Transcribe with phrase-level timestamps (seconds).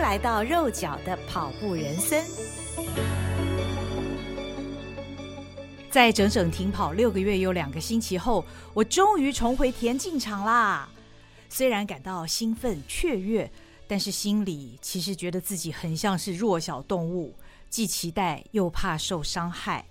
[0.00, 2.24] 来到肉脚的跑步人生。
[5.90, 10.88] 在整整停跑六个月又两个星期后，我终于重回田径场啦！
[11.48, 13.50] 虽然感到兴奋雀跃，
[13.88, 17.34] 但是心里其实觉得自己很像是弱小动物，
[17.68, 19.84] 既期待又怕受伤害。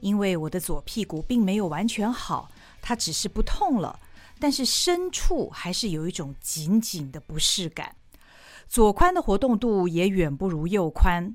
[0.00, 2.50] 因为我的左屁股并没有完全好，
[2.82, 4.00] 它只是不痛了，
[4.40, 7.94] 但是深处还是有一种紧紧的不适感。
[8.70, 11.34] 左髋的活动度也远不如右髋。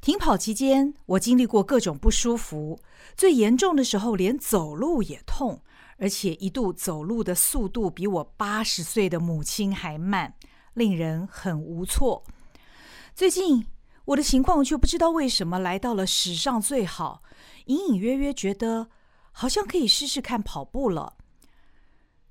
[0.00, 2.80] 停跑期间，我经历过各种不舒服，
[3.14, 5.60] 最严重的时候连走路也痛，
[5.98, 10.32] 而且一度走路的速度比我八十岁的母亲还慢，
[10.72, 12.24] 令人很无措。
[13.14, 13.66] 最近
[14.06, 17.22] 我的情况却不知道为什么来到了史上最好，
[17.66, 18.88] 隐隐约约觉得
[19.30, 21.18] 好像可以试试看跑步了。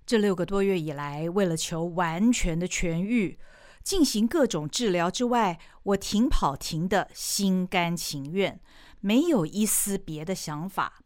[0.03, 3.37] 这六个多月以来，为了求完全的痊愈。
[3.85, 8.59] 进行各种治疗之外，我停跑停得心甘情愿，
[8.99, 11.03] 没有一丝别的想法。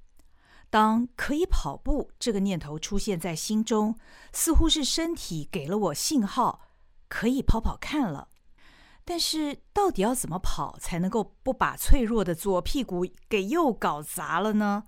[0.69, 3.95] 当可以跑步这个念头出现在心中，
[4.31, 6.61] 似乎是身体给了我信号，
[7.09, 8.29] 可以跑跑看了。
[9.03, 14.85] 但是，到底要怎么跑才能够不把脆弱的左屁股给又搞砸了呢？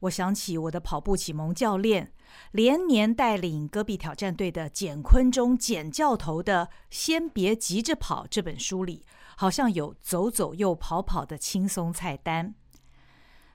[0.00, 2.12] 我想起我的跑步启蒙教练。
[2.52, 9.04] 连年带领戈壁挑战队的简坤中简教头的《先别急着跑》这本书里，
[9.36, 12.54] 好像有走走又跑跑的轻松菜单。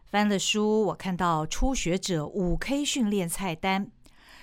[0.05, 3.91] 翻了书，我看到初学者五 K 训练菜单，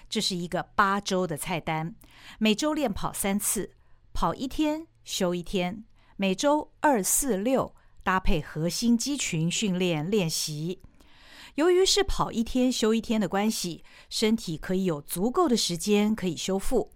[0.08, 1.94] 这是一个八周的菜单，
[2.38, 3.72] 每周练跑三次，
[4.14, 5.84] 跑一天休一天，
[6.16, 10.80] 每周二四六搭配核心肌群训练练习。
[11.56, 16.90] 由于是跑一天休一天的关系，身体可以有足够的时间可以修复。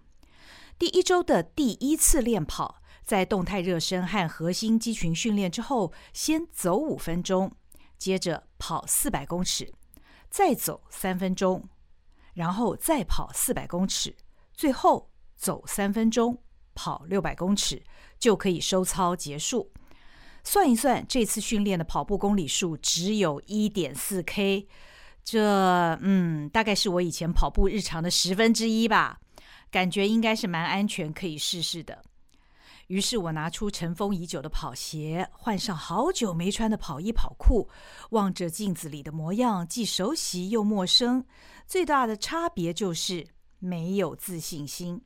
[0.79, 7.51] 第一周的第一次练跑，在动态热身和核心肌群训练之后，先走五分钟，
[7.99, 9.71] 接着跑四百公尺，
[10.29, 11.69] 再走三分钟，
[12.33, 14.15] 然后再跑四百公尺，
[14.53, 16.41] 最后走三分钟，
[16.73, 17.83] 跑六百公尺，
[18.17, 19.71] 就可以收操结束。
[20.47, 24.65] 算一算，这次训练的跑步公里数只有一点四 K，
[25.21, 25.43] 这
[26.01, 29.19] 嗯，大概是我以前跑步日常的十分之一吧。
[29.69, 32.01] 感觉应该是蛮安全，可以试试的。
[32.87, 37.69] 于是我拿出尘封已久的跑鞋，换上好久没穿的跑衣跑裤，
[38.11, 41.25] 望着镜子里的模样，既熟悉又陌生。
[41.65, 43.27] 最大的差别就是
[43.59, 45.01] 没有自信心。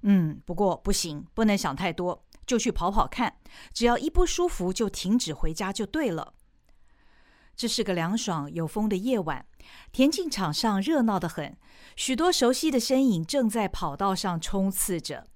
[0.00, 2.24] 嗯，不过不行，不能想太多。
[2.46, 3.35] 就去跑跑看，
[3.72, 6.34] 只要一不舒服就停止回家就对了。
[7.56, 9.46] 这是个凉爽有风的夜晚，
[9.90, 11.56] 田径场上热闹得很，
[11.96, 15.26] 许多熟悉的身影正在跑道上冲刺着，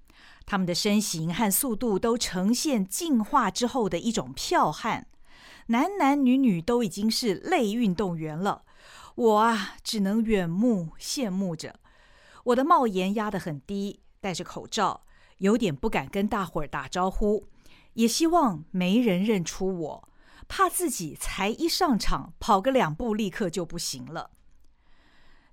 [0.45, 5.07] 他们的身形和速度都呈现进化之后的一种剽悍，
[5.67, 8.63] 男男女女都已经是类运动员了。
[9.15, 11.79] 我啊，只能远目羡慕着。
[12.45, 15.01] 我的帽檐压得很低，戴着口罩。
[15.39, 17.47] 有点不敢跟大伙儿打招呼，
[17.93, 20.09] 也希望没人认出我，
[20.47, 24.31] 怕自己才一上场跑个两步立刻就不行了。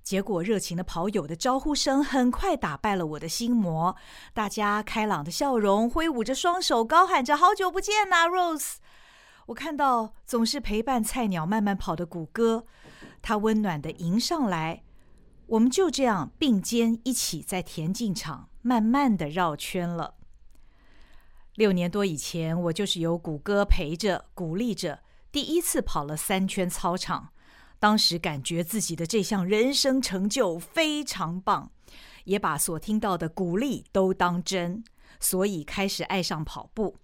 [0.02, 3.94] 结果热情的跑友的招呼声很快打败了我的心魔，
[4.32, 8.76] 大家开朗的笑容，挥舞着双手，高喊着“好久不见呐，Rose”。
[9.46, 12.64] 我看到总是陪伴菜鸟慢慢跑的谷歌，
[13.20, 14.82] 他温暖的迎上来，
[15.46, 18.48] 我们就这样并肩一起在田径场。
[18.60, 20.17] 慢慢的绕圈了。
[21.58, 25.00] 六年多以前，我就是由谷歌陪着、鼓励着，
[25.32, 27.30] 第一次跑了三圈操场。
[27.80, 31.72] 当时感觉自己的这项人生成就非常棒，
[32.26, 34.84] 也把所听到的鼓励都当真，
[35.18, 36.96] 所以开始爱上跑步。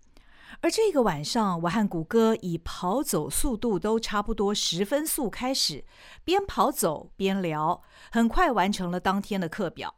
[0.60, 5.84] 而这个晚上，我和谷歌以跑走速度都差不多十分速开始，
[6.22, 7.82] 边跑走边聊，
[8.12, 9.96] 很快完成了当天的课表。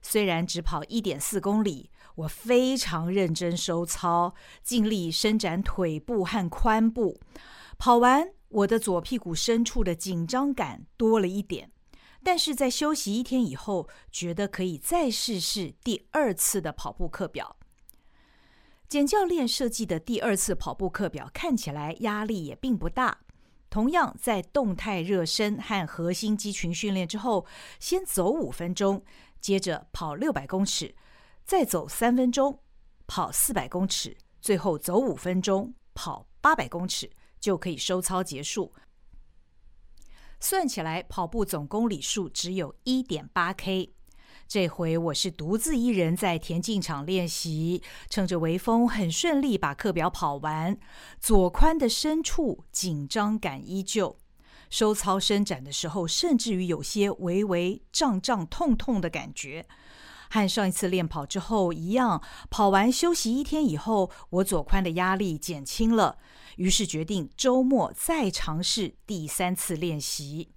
[0.00, 7.20] 虽然只跑一点四公里，我非常认真收操，尽力伸展腿部和髋部。
[7.78, 11.70] 跑完，我的左屁股深处的紧张感多了一点，
[12.24, 17.56] 但是在休息一天以后，觉得可以再试试第二次的跑步课表。
[18.88, 23.18] 简教练设计的第二次跑步课表看起来压力也并不大，
[23.70, 27.46] 同样在动态热身和核心肌群训练之后，
[27.78, 29.04] 先走五分钟。
[29.40, 30.96] 接着跑六百公尺，
[31.48, 32.60] 再走三分钟，
[33.06, 37.10] 跑四百公尺，最后走五分钟，跑八百公尺，
[37.40, 38.74] 就可以收操结束。
[40.38, 43.94] 算起来，跑步总公里数只有一点八 K。
[44.46, 50.78] 这回我是独自一人在田径场练习，趁着微风很顺利把课表跑完。
[51.18, 54.18] 左髋的深处紧张感依旧，
[54.68, 59.66] 收操伸展的时候，甚至于有些微微胀胀痛痛的感觉。
[60.30, 66.18] 和上一次练跑之后一样，跑完休息一天以后，我左髋的压力减轻了，
[66.56, 70.50] 于是决定周末再尝试第三次练习。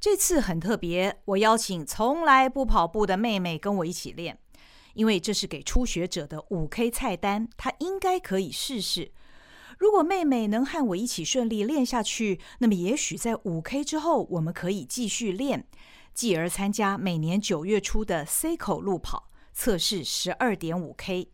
[0.00, 4.38] 这次很特别，我邀请从来不跑步的妹妹跟我一起练，
[4.94, 9.12] 因为这是给初学者的五 K 菜单，她应该可以试试。
[9.78, 15.66] 如果妹妹能和我一起顺利练下去，那么也许在五 K 之后，我们可以继续练，
[16.14, 21.32] 继而参加每年九月初的 C 口路跑，测试十二点五 K。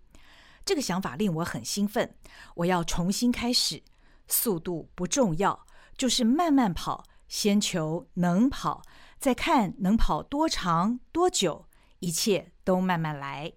[0.64, 2.14] 这个想法令我很兴奋，
[2.56, 3.82] 我要重新开始，
[4.26, 5.66] 速度不重要，
[5.96, 7.04] 就是慢慢跑。
[7.28, 8.80] 先求能跑，
[9.18, 11.66] 再看能跑多长多久，
[11.98, 13.52] 一切都慢慢来。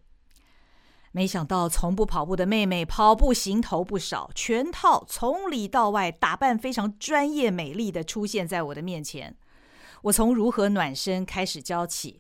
[1.13, 9.37] 没想到从不跑步的妹妹跑步行头不少，全套从里到外打扮非常专业美丽的出现在我的面前。
[10.03, 12.19] 我从如何暖身开始教起，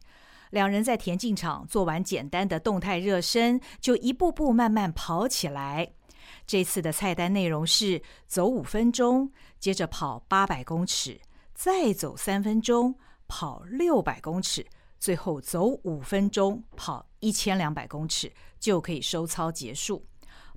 [0.51, 5.93] 两人在田径场做完简单的动态热身，就一步步慢慢跑起来。
[6.45, 11.19] 这次的菜单内容是走五分钟，接着跑八百公尺。
[11.53, 12.95] 再走三分钟，
[13.27, 14.65] 跑六百公尺，
[14.99, 20.05] 最后走五分钟，跑一千两百公尺，就可以收操结束。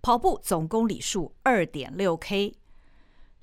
[0.01, 2.55] 跑步总公里数二点六 K。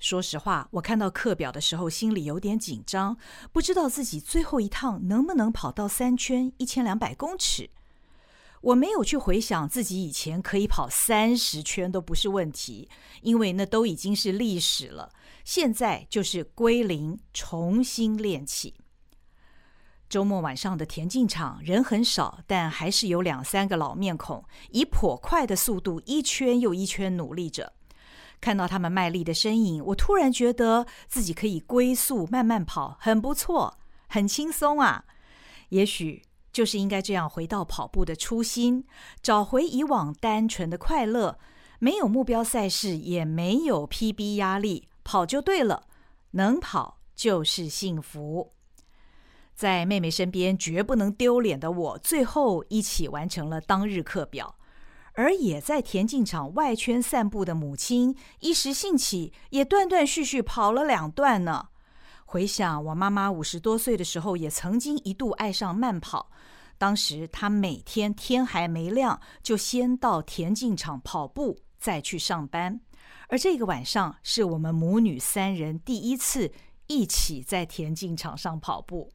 [0.02, 3.16] 说实话，我看到课表的时候心里有点紧张，
[3.52, 7.70] 不知道自己最后一趟能不能跑到三圈一千两百公尺。
[8.62, 12.88] 我没有去回想自己以前可以跑三十圈都不是问题，
[13.20, 15.12] 因为那都已经是历史了。
[15.44, 18.74] 现在就是归零，重新练起。
[20.08, 27.72] 周末晚上的田径场人很少，但还是有两三个老面孔，以颇快的速度一圈又一圈努力着。
[28.42, 33.78] 看到他们卖力的身影，我突然觉得自己可以龟速慢慢跑，很不错，
[34.08, 35.04] 很轻松啊。
[35.68, 36.22] 也许
[36.52, 38.84] 就是应该这样回到跑步的初心，
[39.22, 41.38] 找回以往单纯的快乐，
[41.78, 44.88] 没有目标赛事，也没有 PB 压力。
[45.04, 45.86] 跑就对了，
[46.32, 48.52] 能跑就是幸福。
[49.54, 54.56] 在妹妹身边绝不能丢脸的我，最后一起完成了当日课表。
[55.14, 61.68] 而也在田径场外圈散步的母亲，一时兴起，也断断续续跑了两段呢。
[62.24, 66.30] 回想我妈妈五十多岁的时候，也曾经一度爱上慢跑。
[66.78, 72.80] 当时她每天天还没亮，就先到田径场跑步，再去上班。
[73.28, 76.52] 而这个晚上是我们母女三人第一次
[76.86, 79.12] 一起在田径场上跑步。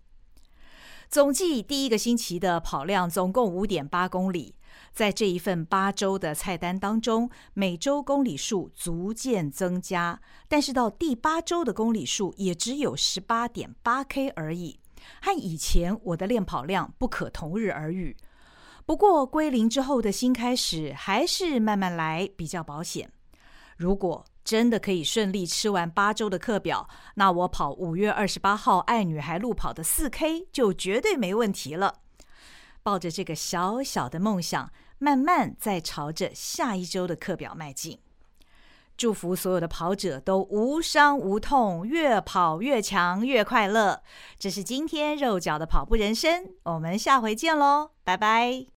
[1.09, 4.56] 总计第一个星期的跑量总共五点八公里，
[4.92, 10.19] 在这一份八周的菜单当中，每周公里数逐渐增加，
[10.50, 14.81] 但是到第八周的公里数也只有十八点八 K 而已，
[15.21, 18.18] 和以前我的练跑量不可同日而语。
[18.86, 23.10] 不过归零之后的新开始，还是慢慢来比较保险。
[23.77, 31.95] 如果真的可以顺利吃完八周的课表，那我跑五月二十八号爱女孩路跑的四 K 就绝对没问题了。
[32.81, 38.00] 抱着这个小小的梦想，慢慢在朝着下一周的课表迈进。
[38.95, 44.01] 祝福所有的跑者都无伤无痛，越跑越强，越快乐。
[44.39, 48.76] 这是今天肉脚的跑步人生，我们下回见喽，拜拜。